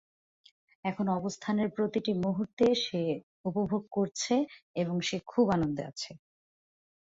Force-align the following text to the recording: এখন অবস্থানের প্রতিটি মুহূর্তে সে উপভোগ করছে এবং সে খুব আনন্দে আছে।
এখন 0.85 1.05
অবস্থানের 1.11 1.69
প্রতিটি 1.75 2.11
মুহূর্তে 2.23 2.65
সে 2.85 3.01
উপভোগ 3.45 3.83
করছে 3.91 4.35
এবং 4.75 4.95
সে 5.01 5.17
খুব 5.27 5.45
আনন্দে 5.49 5.83
আছে। 5.85 6.11